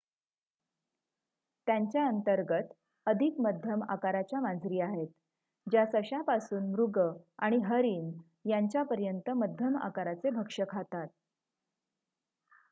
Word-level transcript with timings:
त्यांच्या 1.67 2.05
अंतर्गत 2.05 2.71
अधिक 3.07 3.39
मध्यम 3.41 3.83
आकाराच्या 3.89 4.39
मांजरी 4.39 4.79
आहेत 4.79 5.07
ज्या 5.67 5.85
सश्यापासून 5.91 6.71
मृग 6.71 6.99
आणि 7.39 7.59
हरिण 7.65 8.11
यांच्यापर्यंत 8.45 9.29
मध्यम 9.35 9.77
आकाराचे 9.79 10.29
भक्ष्य 10.31 10.65
खातात 10.69 11.07